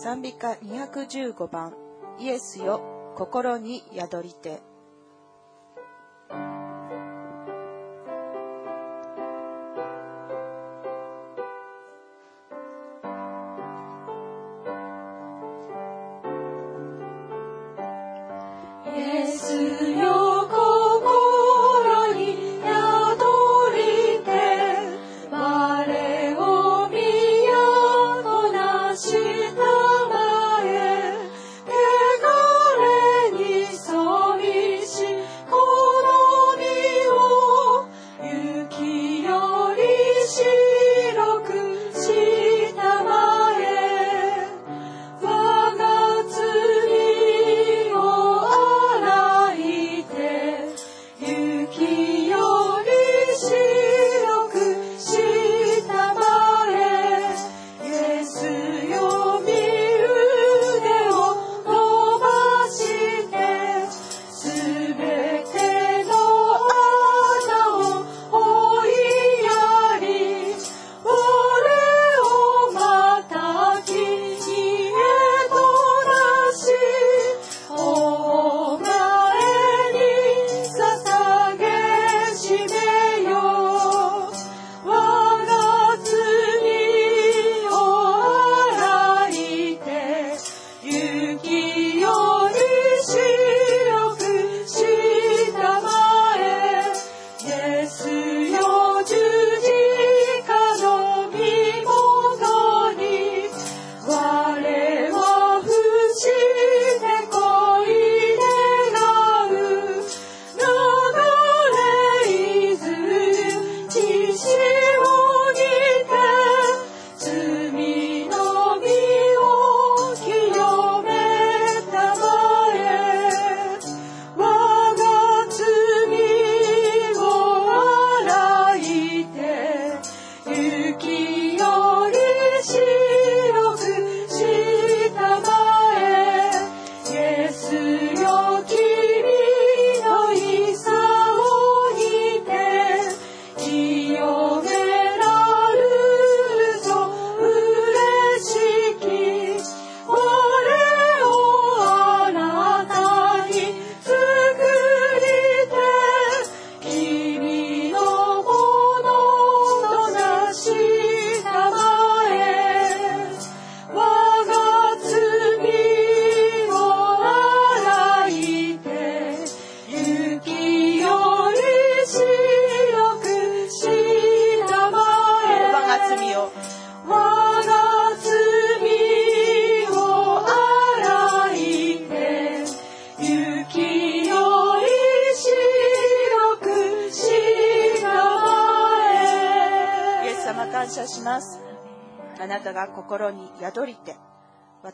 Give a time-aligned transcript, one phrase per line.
[0.00, 1.74] 賛美歌215番。
[2.20, 2.80] イエスよ
[3.16, 4.60] 心に宿りて。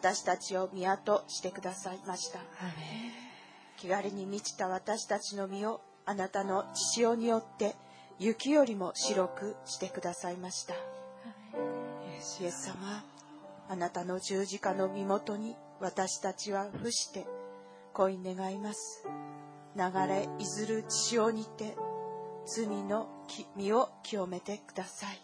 [0.04, 2.38] 私たちを宮としてくださいました。
[3.78, 7.74] 気軽に満ちた私たちの身をあなたの血潮によって
[8.18, 10.74] 雪よりも白くしてくださいました。
[10.74, 10.76] イ
[12.44, 13.02] エス様
[13.70, 17.24] あなたの十字架の身元に私たちは伏して
[17.94, 19.08] 恋願います。
[19.74, 21.74] 流れいずる血潮にて
[22.44, 23.08] 罪の
[23.56, 25.18] 身を清めてください。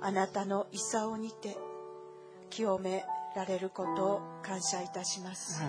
[0.00, 1.58] あなたの勲にて
[2.48, 3.04] 清め
[3.38, 5.62] られることを感謝いたします。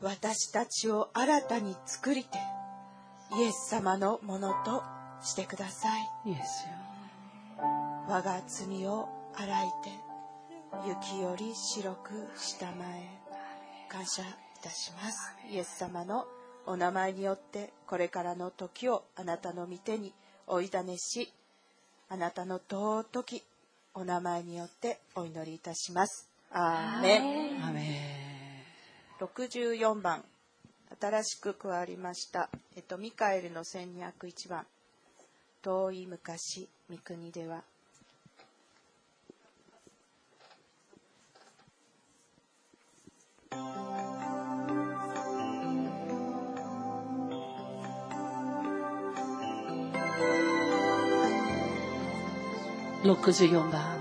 [0.00, 2.38] 私たちを新たに作りて
[3.36, 4.84] イエス様のものと
[5.20, 6.08] してください。
[8.08, 9.90] 我が罪を洗いて
[10.86, 13.18] 雪より白くしたまえ。
[13.88, 14.26] 感謝い
[14.62, 15.34] たします。
[15.50, 16.26] イエス様の
[16.66, 20.12] お名前によってこれからの時をあなたの御手に
[20.46, 21.32] おいだねし
[22.08, 23.42] あなたの尊き
[23.94, 26.28] お名前によってお祈りいたします。
[26.50, 27.48] アーメン。
[29.20, 30.24] 64番
[31.00, 34.66] 新しく加わりました、えっと、ミカエルの1201番
[35.60, 37.62] 遠い昔三国では
[53.04, 53.97] 64番。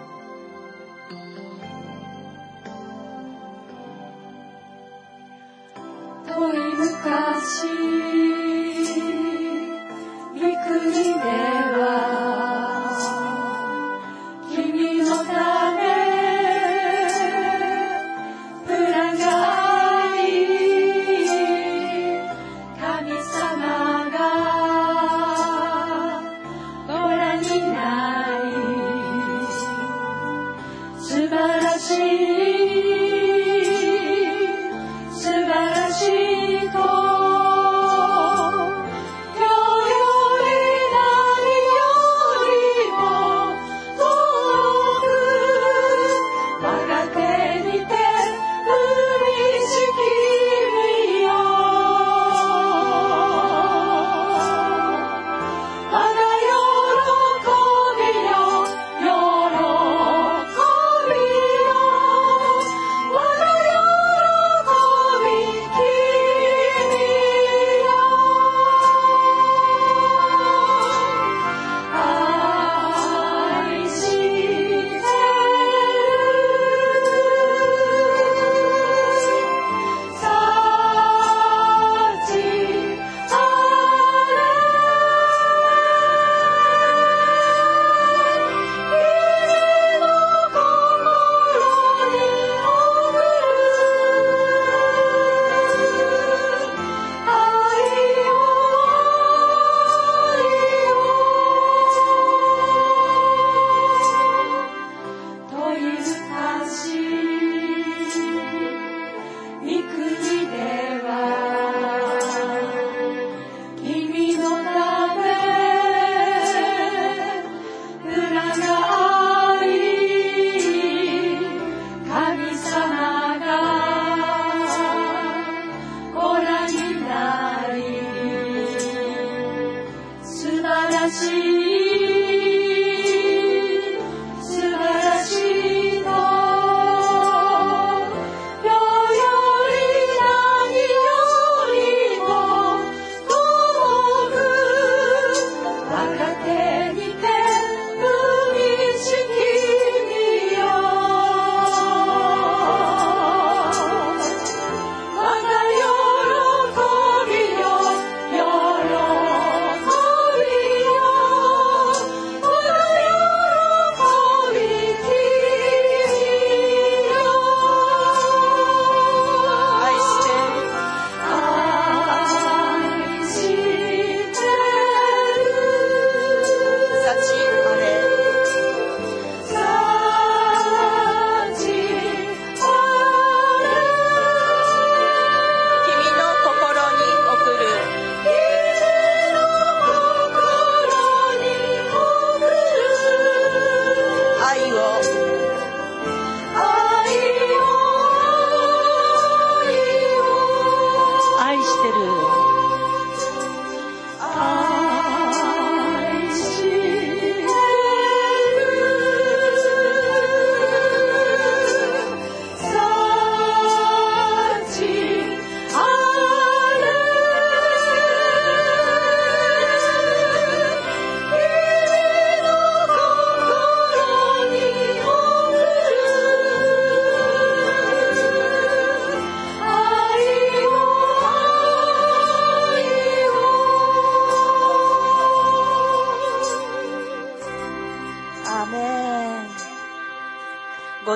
[31.98, 32.37] Jesus.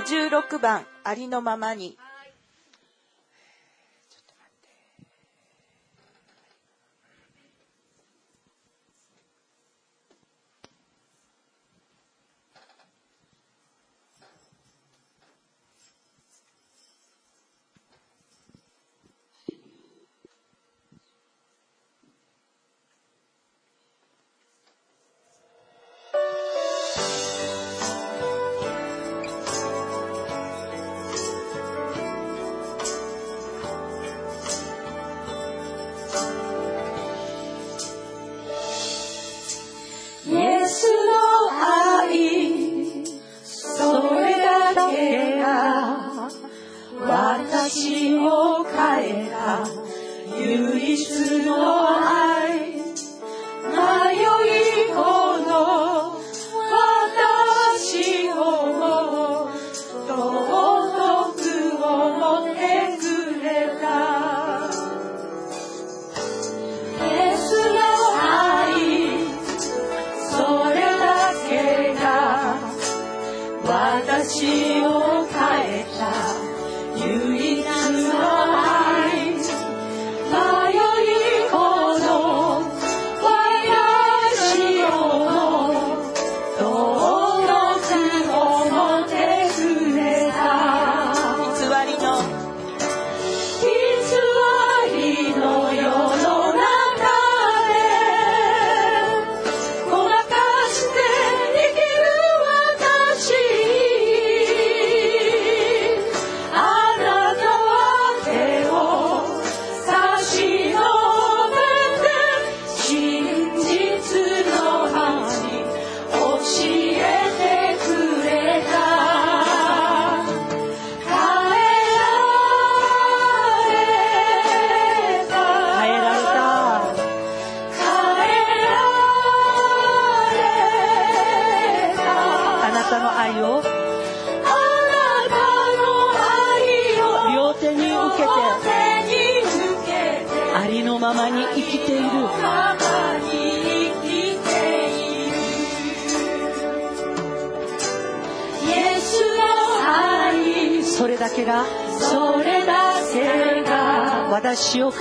[0.02, 1.96] 56番ありのままに。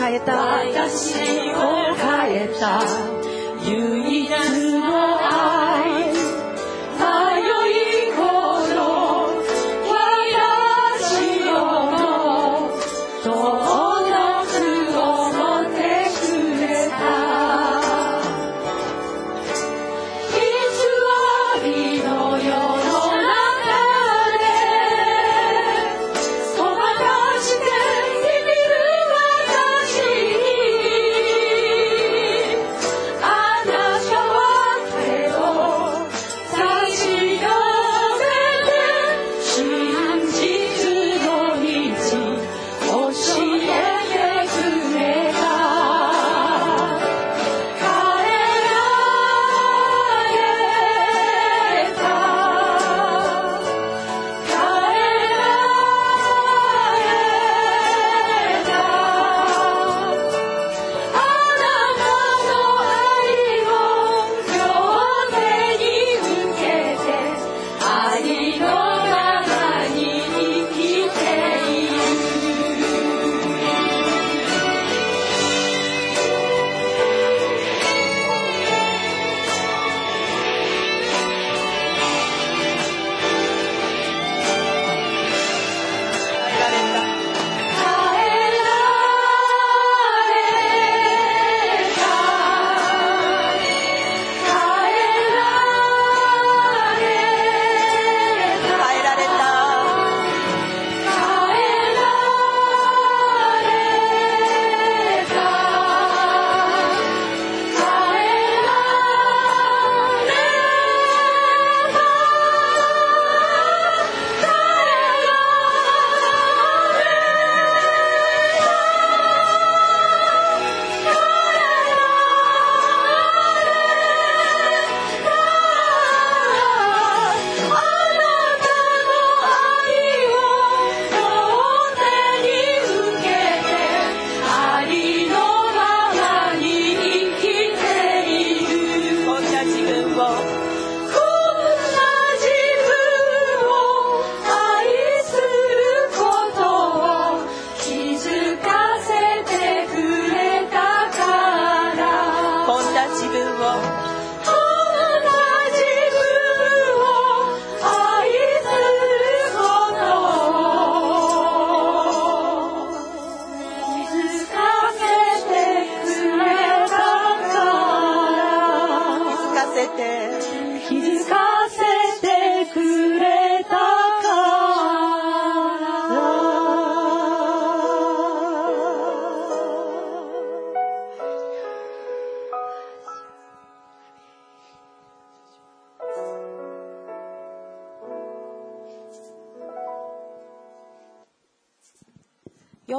[0.01, 0.40] 축하했다.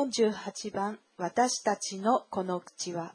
[0.01, 3.13] 48番「私たちのこの口は」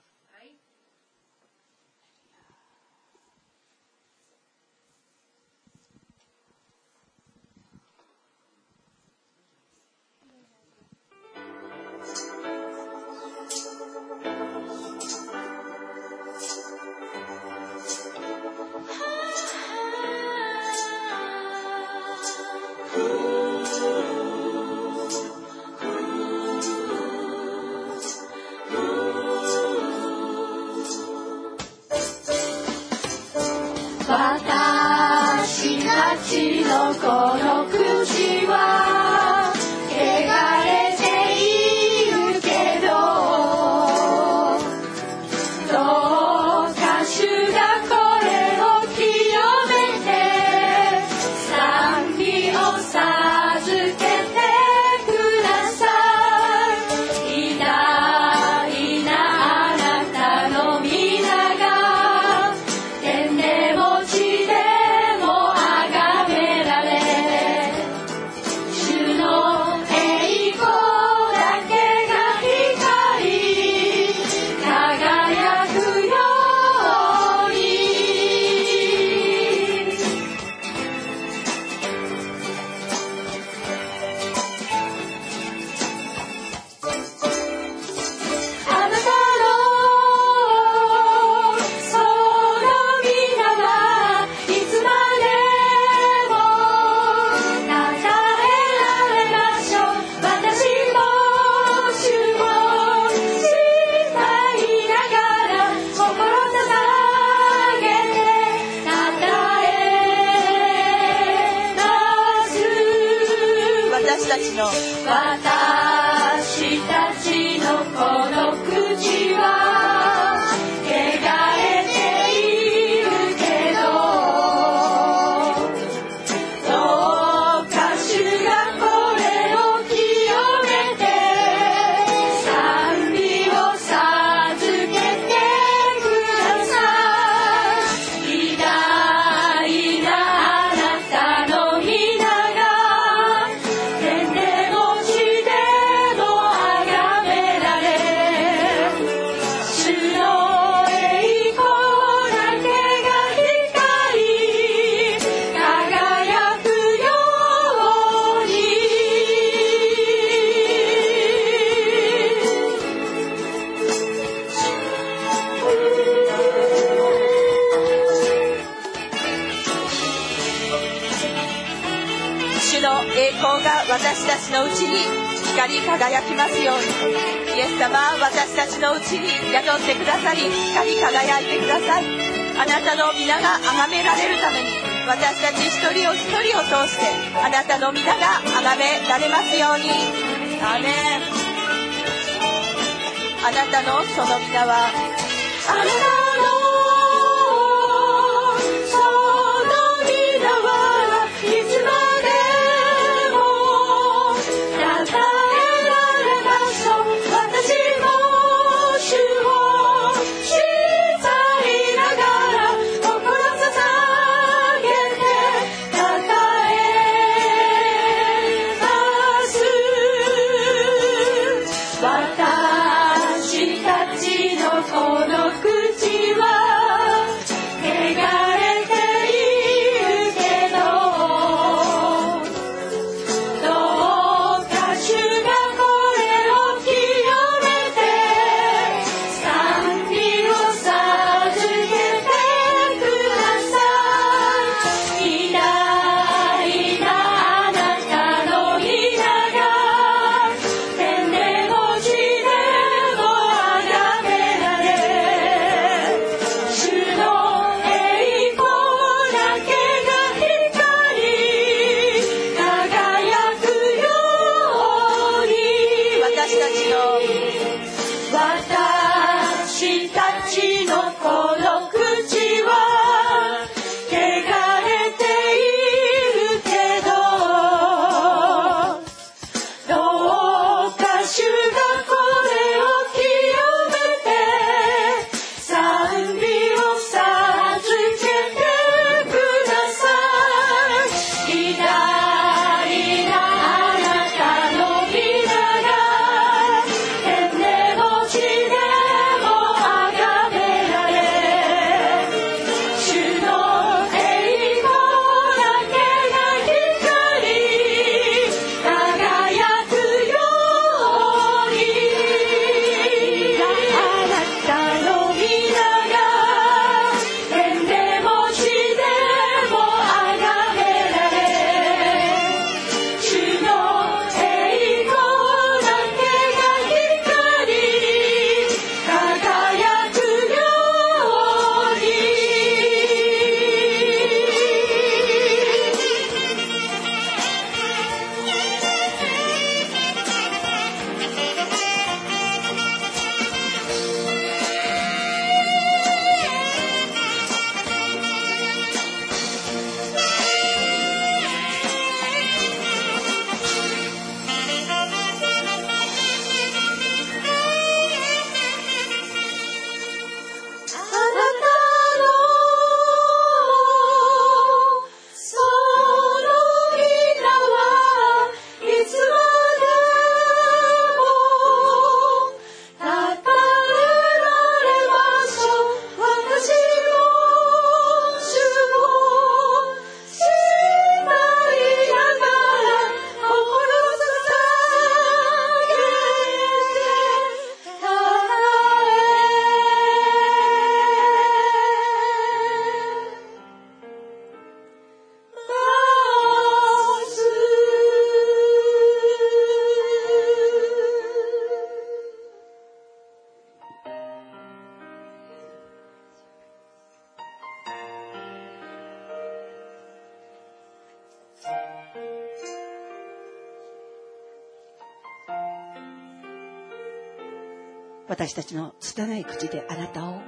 [418.29, 420.41] 私たちの拙い口であなたを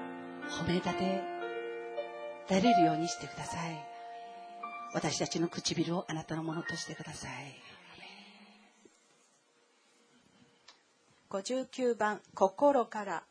[0.50, 1.22] 褒め立て
[2.50, 3.86] られるようにしてください。
[4.94, 7.30] 私たちの唇をあなたのものとしてください。
[11.30, 13.22] 59番「心から」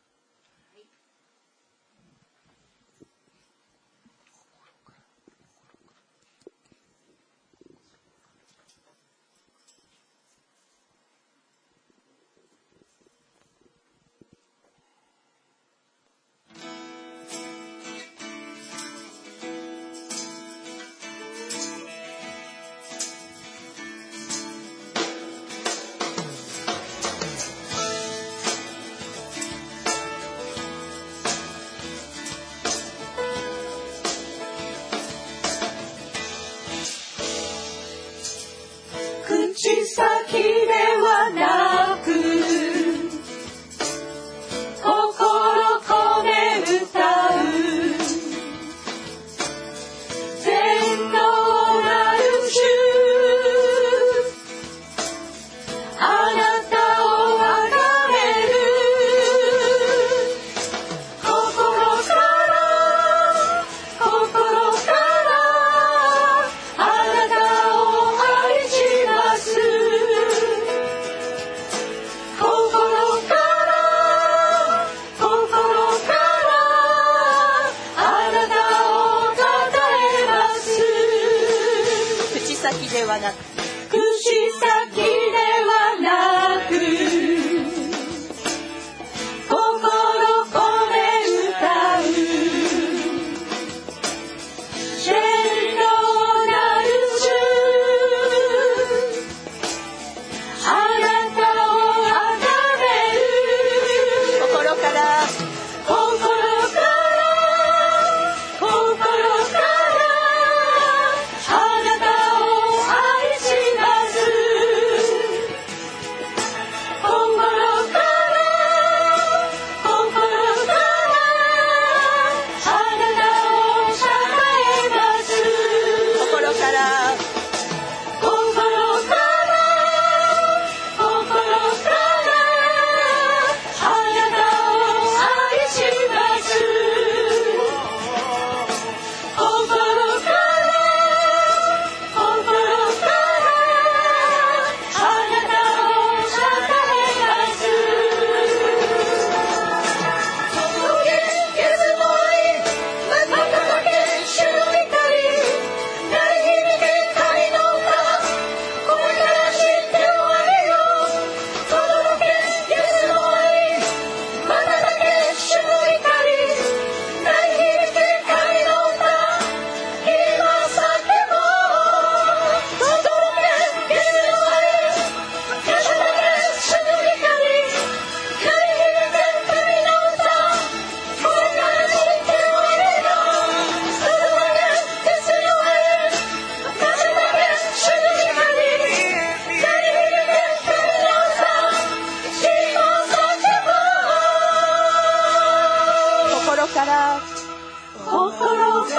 [198.06, 198.97] 黄鹤楼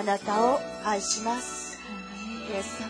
[0.00, 1.78] あなたを愛します。
[2.50, 2.88] イエス様。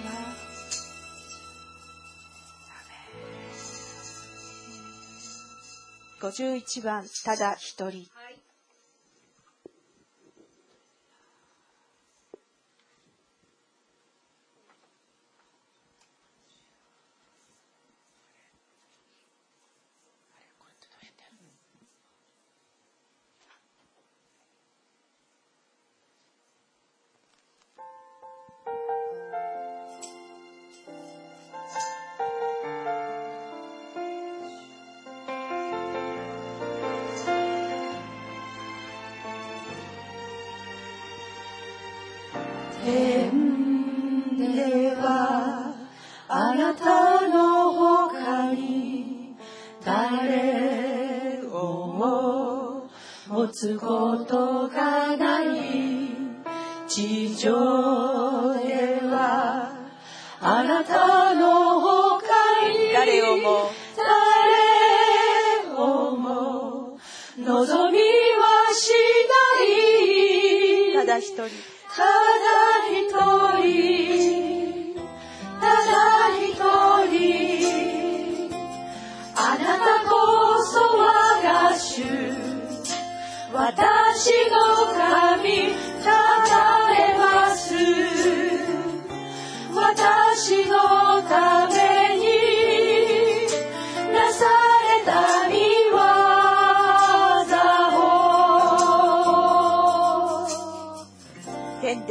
[6.21, 8.20] 51番、ただ一人。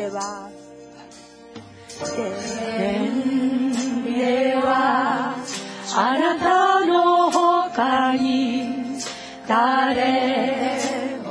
[0.10, 0.50] では。
[2.15, 3.72] 天
[4.04, 5.36] では
[5.95, 8.98] あなたの他に
[9.48, 10.80] 誰
[11.26, 11.30] を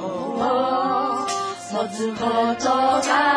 [1.72, 2.20] 持つこ
[2.60, 2.68] と
[3.08, 3.27] が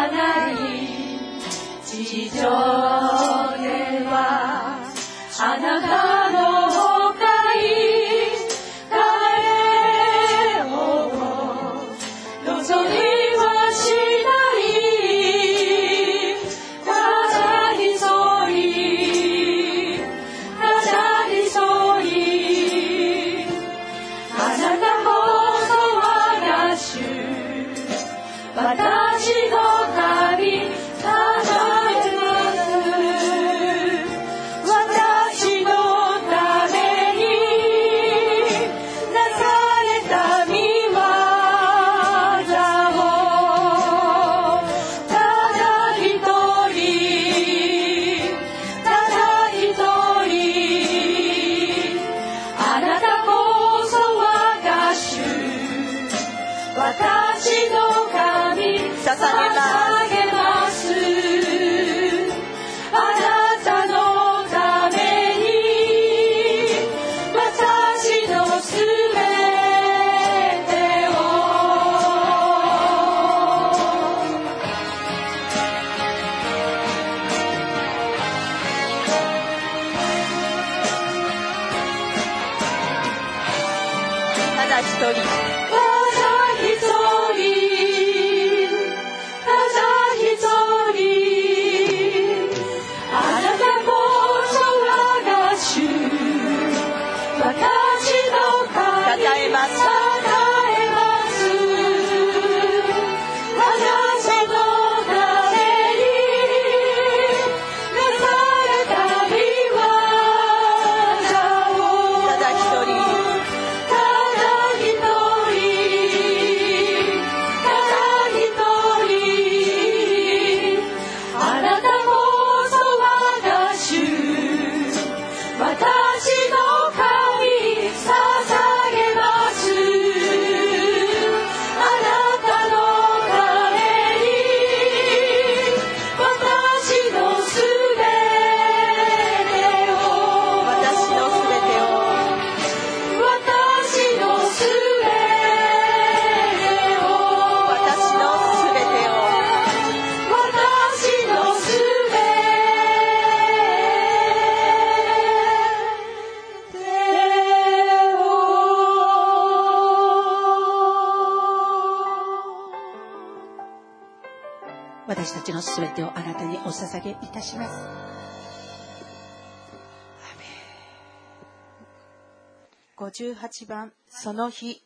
[173.42, 174.84] 58番その日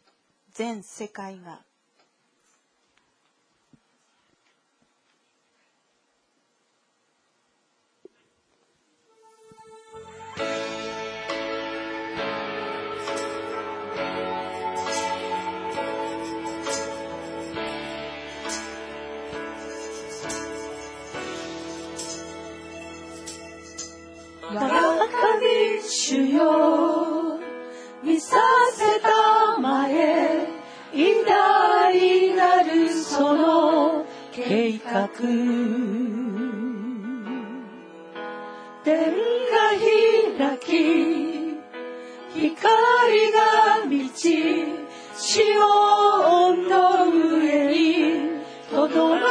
[0.54, 1.60] 全世界が。
[24.54, 27.35] 我が神主よ。
[28.06, 28.38] 見さ
[28.72, 30.48] せたまえ。
[30.94, 35.10] 偉大なるその計画。
[38.84, 39.12] 天
[39.50, 39.72] が
[40.38, 41.58] 開き
[42.36, 44.66] 光が満ち
[45.18, 48.20] シオンの上に
[48.70, 49.24] とどまる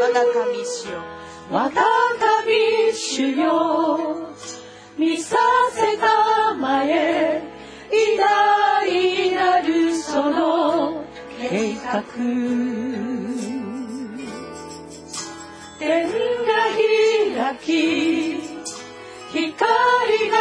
[0.00, 1.04] 我が神主よ。
[1.52, 1.82] 我が
[2.18, 4.32] 神主よ。
[4.98, 5.36] 見さ
[5.72, 6.31] せた
[11.92, 12.00] 計画
[15.78, 16.54] 天が
[17.44, 17.68] 開き
[19.30, 19.50] 光
[20.30, 20.36] が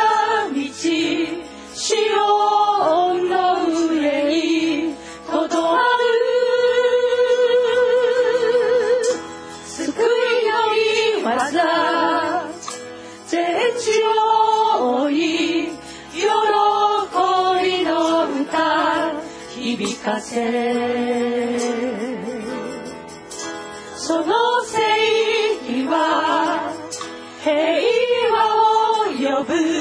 [0.54, 1.28] 満ち
[1.76, 3.36] シオンの
[3.68, 4.96] 上に
[5.30, 5.86] とどまる。
[9.66, 10.06] 救い
[10.48, 10.52] の
[11.22, 12.48] 御技
[13.28, 13.38] 全
[13.78, 15.14] 地を追い
[16.14, 16.22] 喜
[17.64, 17.90] びの
[18.42, 19.22] 歌
[19.56, 21.21] 響かせ。
[29.42, 29.81] over.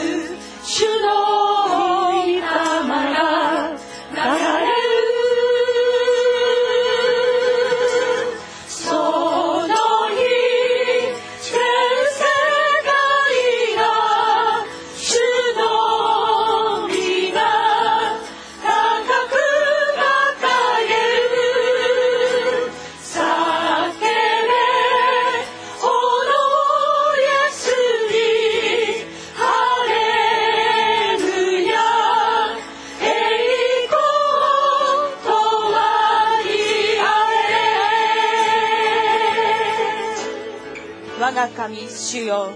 [41.90, 42.50] 主よ。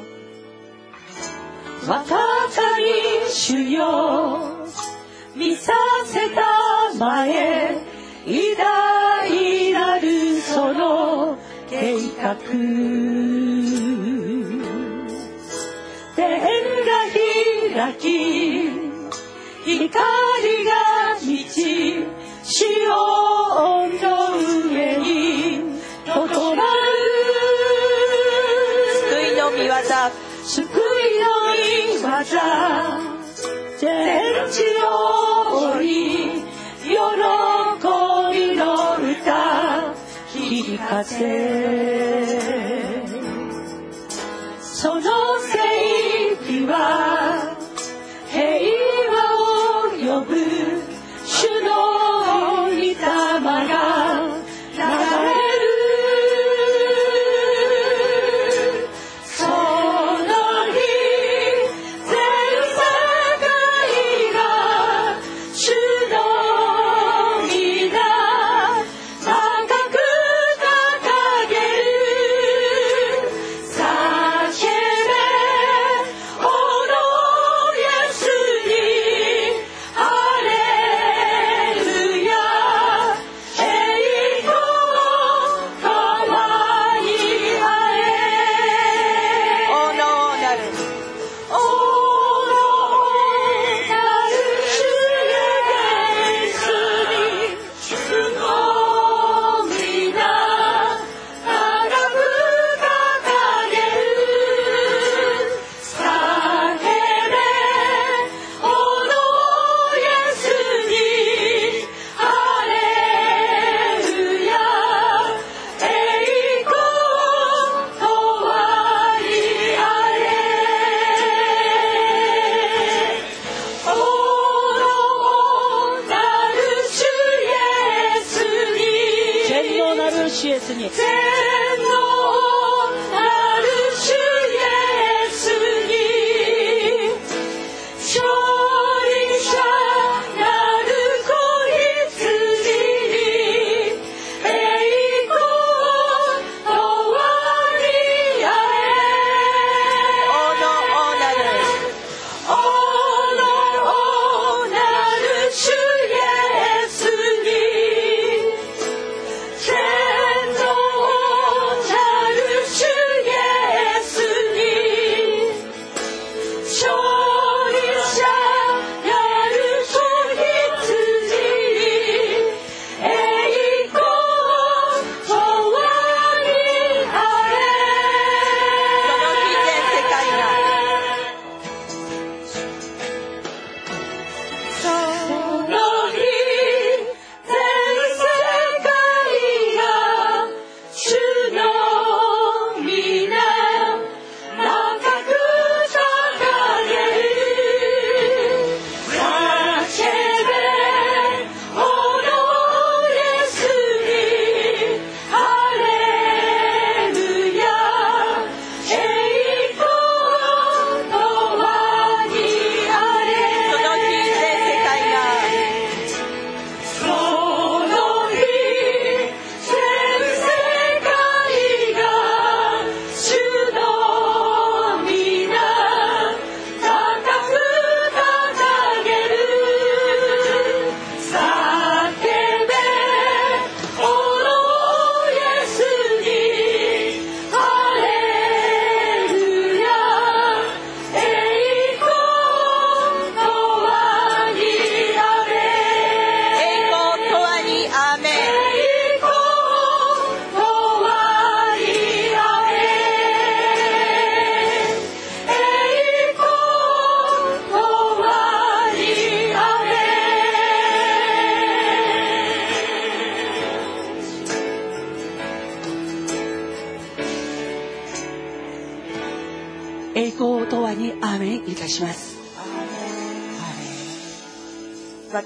[1.87, 4.67] れ我が神主よ。
[5.37, 5.73] 見さ
[6.05, 7.77] せたまえ
[8.27, 11.37] 偉大なるその
[11.69, 12.37] 計画。
[16.17, 16.31] 天
[16.85, 18.69] が開き
[19.65, 19.91] 光
[20.65, 20.71] が
[21.21, 22.07] 満ち
[22.45, 22.65] シ
[34.55, 35.87] 全地を追い
[36.85, 36.95] 喜
[38.33, 38.65] びの
[38.99, 39.93] 歌
[40.33, 41.19] 響かせ。
[44.61, 45.03] その
[45.41, 45.59] 聖
[46.53, 47.24] 域は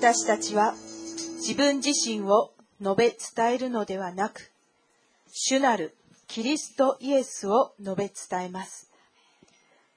[0.09, 0.73] 私たちは
[1.37, 4.51] 自分自身を述べ伝えるのではなく
[5.31, 5.95] 主なる
[6.27, 8.91] キリストイエスを述べ伝えます。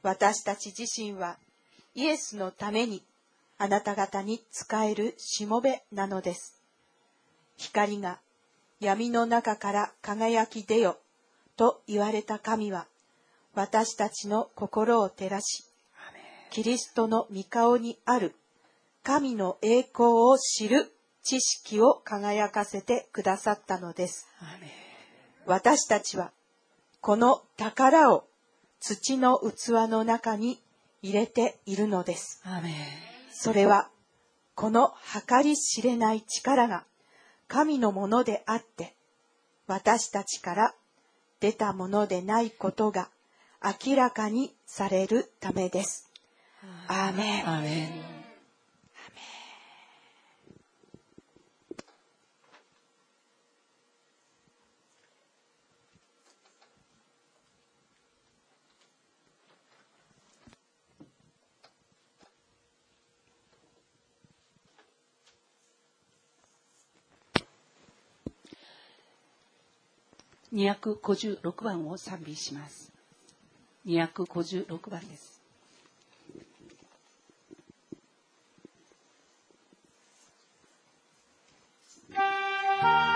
[0.04, 1.38] 私たち自身は
[1.96, 3.02] イエスのために
[3.58, 6.62] あなた方に使えるしもべなのです。
[7.56, 8.20] 光が
[8.82, 10.98] 闇の中から輝き出よ
[11.56, 12.86] と言われた神は
[13.54, 15.64] 私たちの心を照らし
[16.50, 18.36] キリストの御顔にある
[19.04, 20.92] 神の栄光を知る
[21.24, 24.28] 知識を輝かせてくださったのです。
[25.46, 26.32] 私たちは
[27.00, 28.26] この宝を
[28.80, 30.60] 土の器の中に
[31.02, 32.42] 入れているのです。
[33.32, 33.90] それは
[34.56, 34.94] この
[35.28, 36.86] 計り知れない力が
[37.48, 38.96] 神のものであって
[39.68, 40.76] 私たちから
[41.40, 43.10] 出たものでないことが
[43.86, 46.12] 明らかにされるためです。
[46.88, 48.11] アーメン。
[70.54, 72.92] 256番を賛美します。
[73.86, 75.42] 256番です。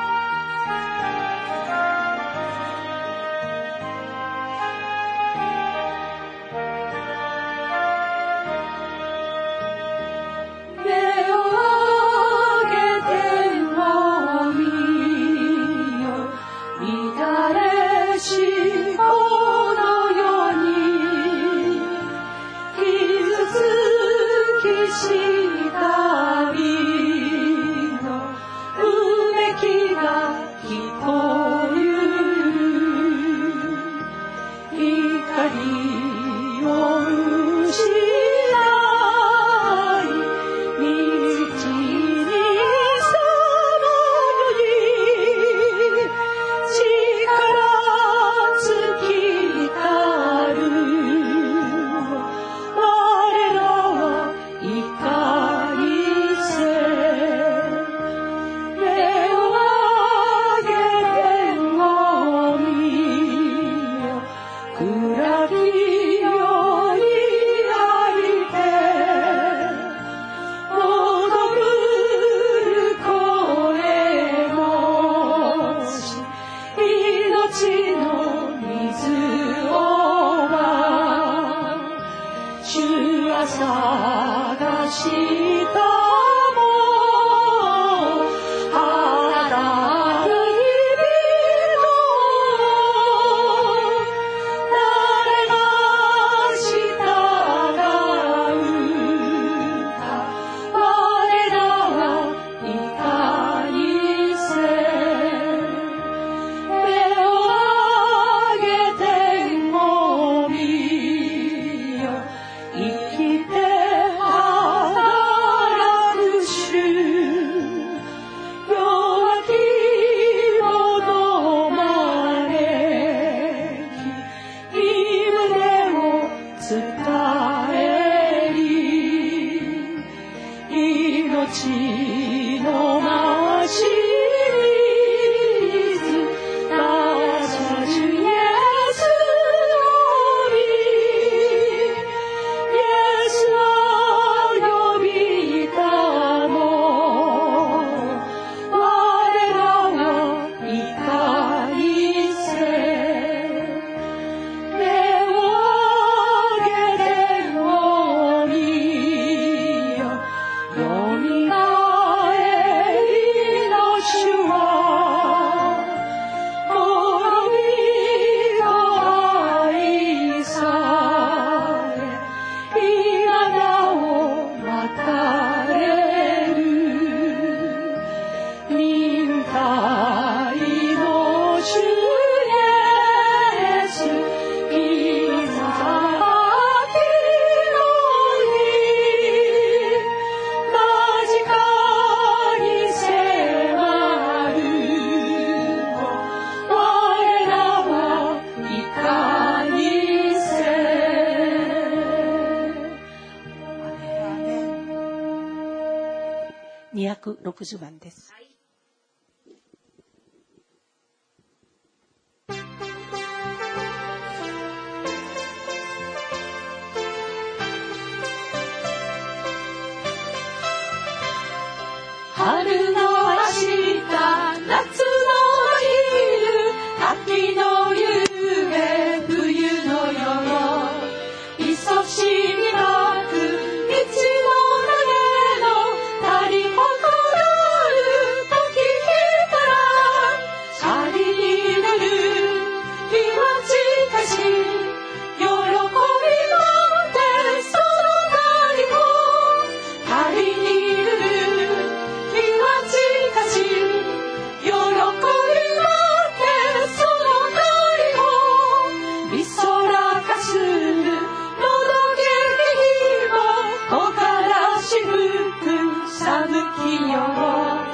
[266.96, 267.86] よ。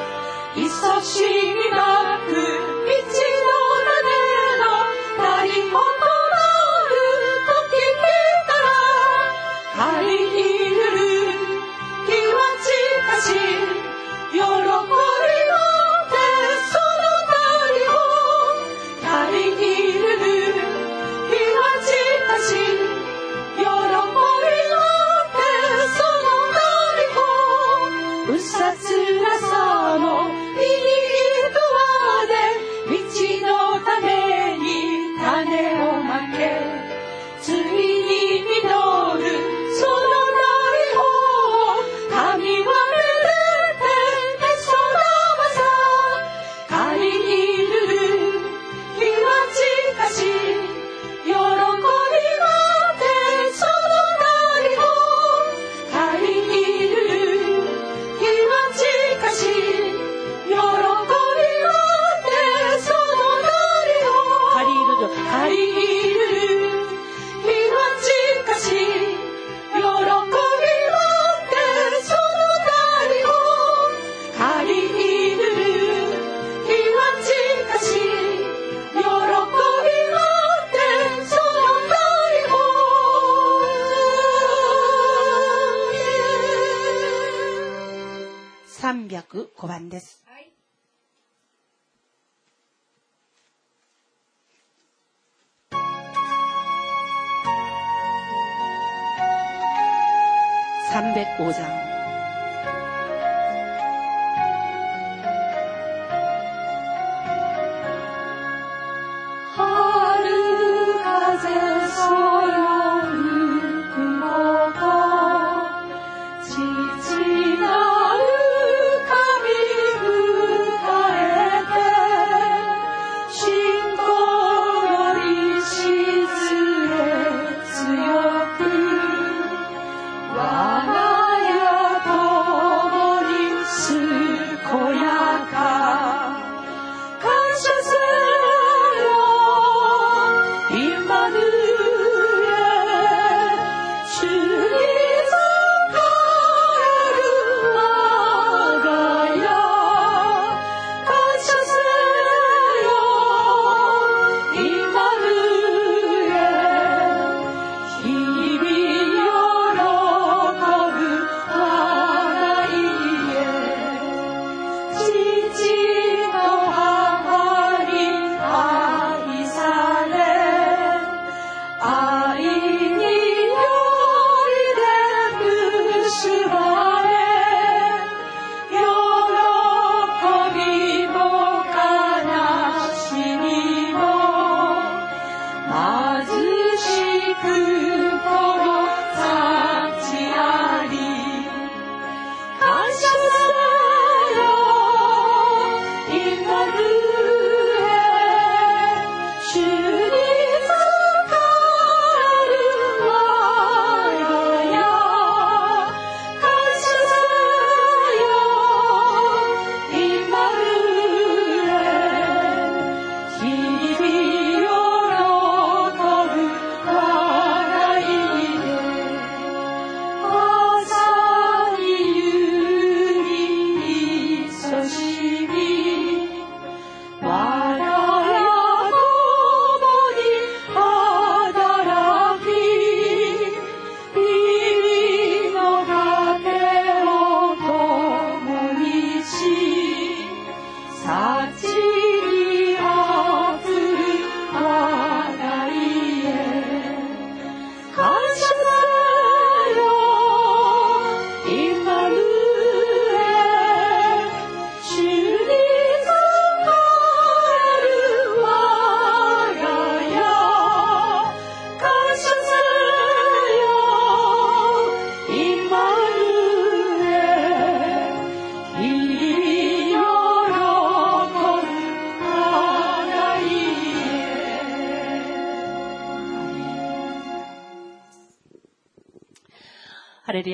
[0.56, 2.71] いそしみなく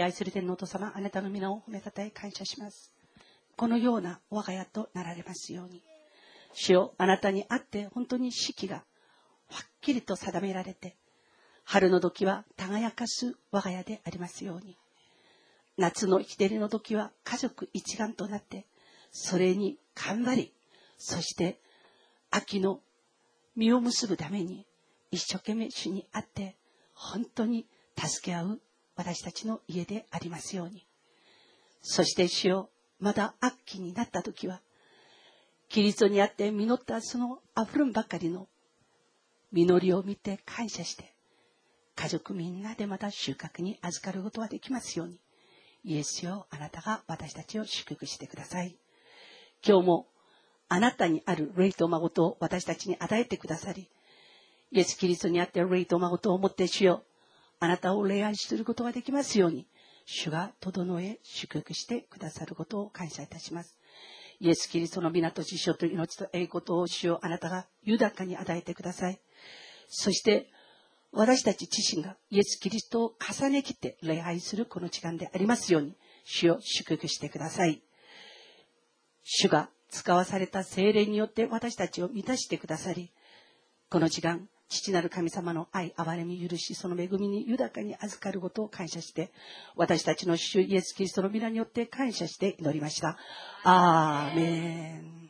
[0.07, 2.93] 愛する天皇と様、あなたの皆を褒めたたえ感謝します。
[3.57, 5.83] このような我が家となられますように。
[6.53, 8.83] 主よあなたに会って本当に四季がは
[9.65, 10.95] っきりと定められて、
[11.65, 14.77] 春の時は輝かす我が家でありますように。
[15.75, 18.65] 夏の日照りの時は家族一丸となって、
[19.11, 20.53] それに頑張り、
[20.97, 21.59] そして
[22.31, 22.79] 秋の
[23.57, 24.65] 実を結ぶために
[25.11, 26.55] 一生懸命主に会って
[26.93, 28.61] 本当に助け合う
[28.97, 30.85] 私たちの家でありますように。
[31.81, 32.69] そして主よ、
[32.99, 34.61] まだ秋になった時は、
[35.69, 38.47] キリストにあって実ったその溢るんばかりの
[39.51, 41.13] 実りを見て感謝して、
[41.95, 45.19] 家族みんなでまた収穫に預かることができますように。
[45.83, 48.75] イエスよ、あなたが私たちを祝福してください。
[49.65, 50.07] 今日も
[50.69, 53.89] あなたにある霊と孫と私たちに与えてくださり、
[54.71, 57.03] イエス・キリストにあって霊と孫と思って主よ、
[57.59, 59.67] あなたを礼愛することができますように、
[60.05, 63.77] 主が整え、祝福してくださることを感謝いたします。
[64.39, 69.19] イエス・キリストの皆と知性と命と栄光と主をあなたが豊かに与えてください。
[69.89, 70.51] そして、
[71.11, 77.81] 私たち自身がイエス・キリストを重ねきって礼拝するこの時間でありますように、主を祝福してください。
[79.23, 83.11] 主が使わされた精霊によって私たちを満たしてくださり、
[83.89, 89.31] この時間、父なる神様の愛、憐れみ、許し、その恵みに豊かに預かることを感謝して、
[89.75, 93.17] 私たちの主イエス・キリストの皆によって感謝して祈りました。
[93.63, 95.27] アーメン。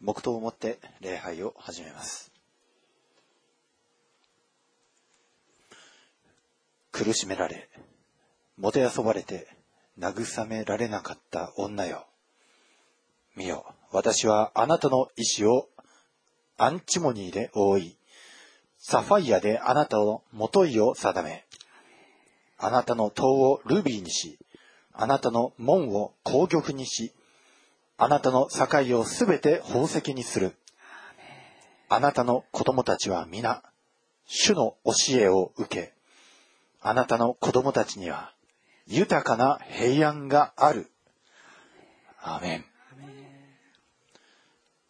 [0.00, 2.33] 黙祷をもって礼拝を始めます。
[6.94, 7.68] 苦しめられ、
[8.56, 9.48] もてあそばれて
[9.98, 12.06] 慰められなかった女よ。
[13.34, 15.68] 見よ、私はあなたの意志を
[16.56, 17.96] アンチモニーで覆い、
[18.78, 21.44] サファイアであなたのもといを定め、
[22.58, 24.38] あなたの塔をルビーにし、
[24.92, 27.12] あなたの門を紅玉にし、
[27.98, 30.54] あなたの境をすべて宝石にする。
[31.88, 33.64] あなたの子供たちは皆、
[34.26, 35.93] 主の教えを受け、
[36.86, 38.34] あなたの子供たちには
[38.86, 40.90] 豊かな平安がある。
[42.22, 42.64] アメン。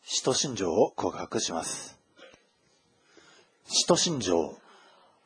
[0.03, 1.97] 使徒信条を告白します。
[3.69, 4.59] 使徒信条。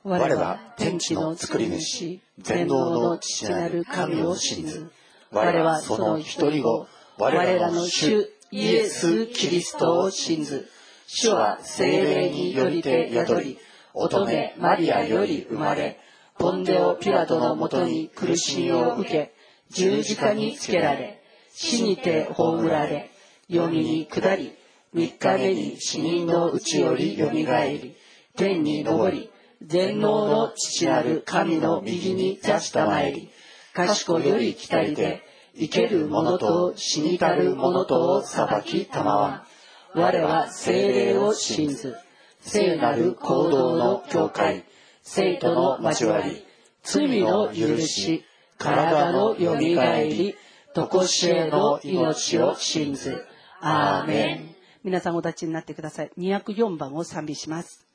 [0.05, 4.91] 我は天地の作り主、全能の父なる神を信ず。
[5.31, 10.69] 我はその一人子、我らの主イエス・キリストを信ず。
[11.07, 13.59] 主は精霊によりて宿り、
[13.95, 15.99] 乙女マリアより生まれ、
[16.39, 19.35] ポンデオ・ピラトのもとに苦しみを受け、
[19.71, 21.21] 十字架につけられ、
[21.53, 23.11] 死にて葬られ、
[23.51, 24.53] 読みに下り、
[24.93, 27.97] 三日目に死人のうちよりよみがえり、
[28.37, 29.31] 天に昇り、
[29.67, 33.31] 全能の父なる神の右に座したまえり、
[33.75, 35.23] 賢より来たりで、
[35.57, 39.99] 生ける者と死にたる者とを裁きたまわん。
[39.99, 41.97] 我は精霊を信ず。
[42.41, 44.65] 聖なる行動の境界、
[45.08, 46.46] 生徒の交わり、
[46.84, 48.26] 罪の許し、
[48.58, 50.36] 体のよみがえり、
[50.74, 53.26] とこしえの命を信ず。
[53.62, 54.56] アーメン。
[54.84, 56.12] 皆さんお立ちになってください。
[56.18, 57.88] 204番を賛美します。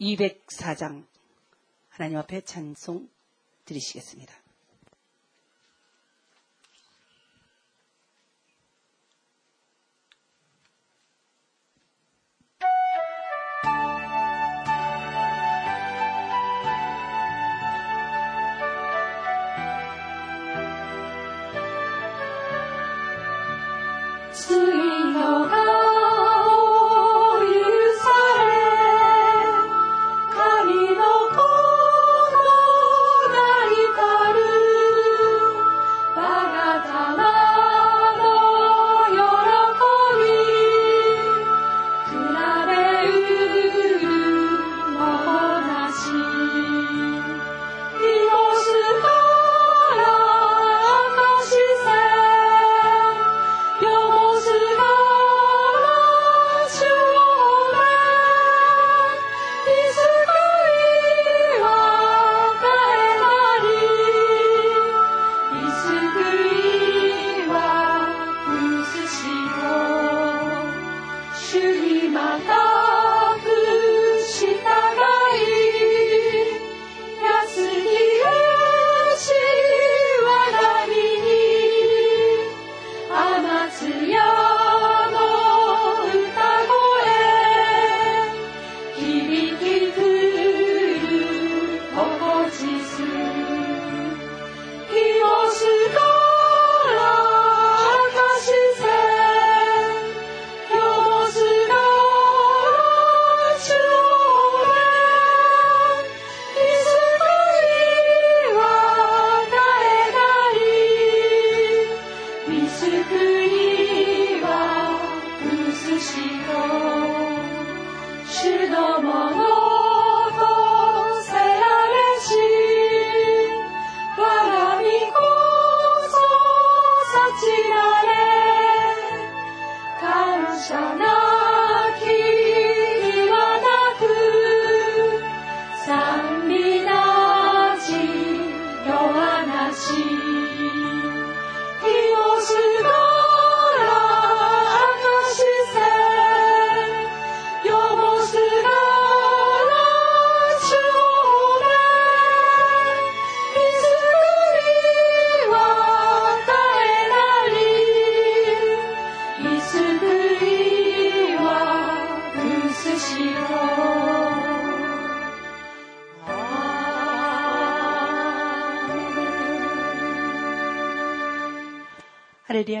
[0.00, 1.04] 204장
[1.90, 3.08] 하나님 앞에 찬송
[3.64, 4.37] 드리시겠습니다.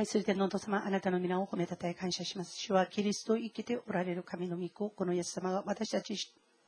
[0.09, 2.55] する天のお父様、あなたの皆を褒めたたえ感謝します。
[2.57, 6.17] 主はキリストを生きておられる神の御子、このイエス様が私たち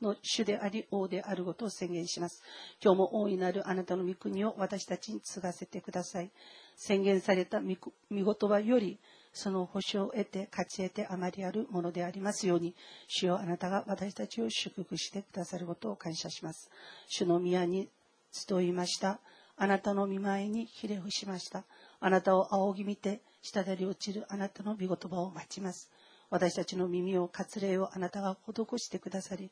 [0.00, 2.40] の主であり王であることを宣言します。
[2.80, 6.30] 今日も大いなるあなたの御国を私たちに継がせてください。
[6.76, 7.66] 宣言された御
[8.12, 9.00] 言葉より、
[9.32, 12.76] その保証を得て、勝ち得てあまりあるものでありますように、
[13.08, 16.70] 主よあなたが私たちを祝福してくださることを感謝します。
[17.08, 17.88] 主の宮に
[18.30, 19.18] 集いました。
[19.56, 21.64] あなたの見舞いにひれ伏しました。
[21.98, 25.90] あなたを仰ぎ見て、滴り落ちるあなたの御言葉を待ちます。
[26.30, 29.50] 私たちの耳を、割礼をあなたが施してくださり、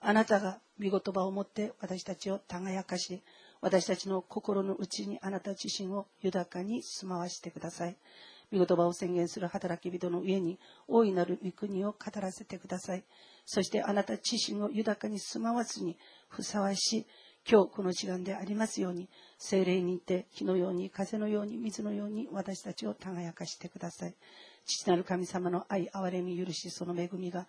[0.00, 3.22] あなたが御言葉を持って私たちを輝かし、
[3.60, 7.96] 私たちの心の内にあなた自身を豊かに住まわしてください。
[8.52, 13.04] 御言葉を宣言する働き人の上に大いなる御国を語らせてください。
[13.44, 15.96] そしてあなた自身を豊かに住まわずに
[16.28, 17.06] ふさわしい
[17.48, 24.14] 今日この時間でありますように精霊にて火のように風のように水のように私たちを輝かしてください
[24.66, 27.46] 父なる神様の愛憐れみ許しその恵みが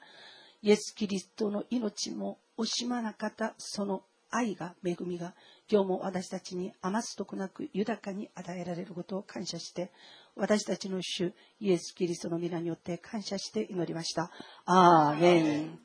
[0.62, 5.34] イエス・キリストの命も惜しまなかったその愛が恵みが
[5.68, 9.92] 今日も私たちに余すとこなく豊かに与えられることを感謝して
[10.36, 14.30] 私たちの主イエス・キリストの皆によって感謝して祈りました。
[14.66, 15.80] アーメン。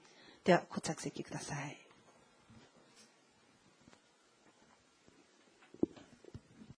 [0.44, 1.81] では、ご着席ください。